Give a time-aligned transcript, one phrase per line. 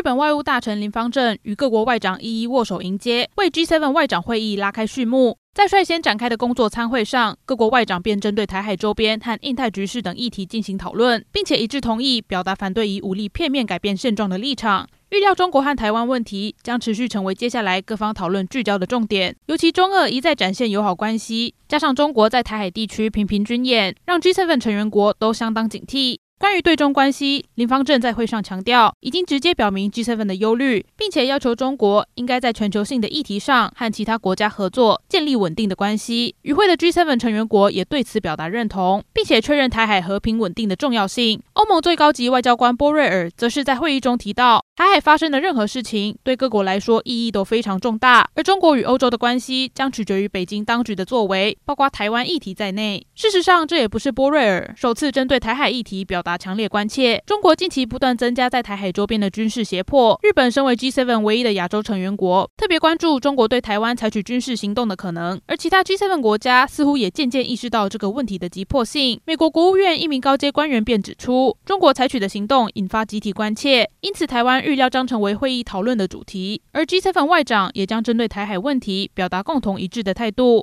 [0.00, 5.36] 日本外务大臣林芳正与各国外长一一握手迎接，为 G7 外长会议拉开序幕。
[5.52, 14.88] 在率先展开的工作参会上，各国外长便针对台海周边和印太局势等议题进行讨论，并且一致同意表达反对以武力片面改变现状的立场。
[15.10, 26.20] 预料中国和台湾问题将持续成为接下来各方讨论聚焦的重点，尤其中俄一再展现友好关系，加上中国在台海地区频频军演，让 G7 成员国都相当警惕。
[26.40, 36.34] 关于对中关系，林方正在会上强调，已经直接表明 G7 的忧虑，并且要求中国应该在全球性的议题上和其他国家合作，建立稳定的关系。
[36.40, 41.42] 与会的 G7 成员国也对此表达认同，并且确认台海和平稳定的重要性。
[41.52, 53.06] 欧盟最高级外交官波瑞尔则是在会议中提到，台海发生的任何事情对各国来说意义都非常重大，而中国与欧洲的关系将取决于北京当局的作为，包括台湾议题在内。
[53.14, 57.20] 事实上，这也不是波瑞尔首次针对台海议题表达达强烈关切。
[57.26, 65.40] 中国近期不断增加在台海周边的军事胁迫，日本身为 G7 唯一的亚洲成员国，特别关注中国对台湾采取军事行动的可能。
[65.46, 69.20] 而其他 G7 国家似乎也渐渐意识到这个问题的急迫性。
[69.24, 74.60] 美国国务院一名高阶官员便指出，中国采取的行动引发集体关切，因此台湾。
[74.60, 80.58] 预料将成为会议讨论的主题，而 G7 外长也将针对台海问题表达共同一致的态度。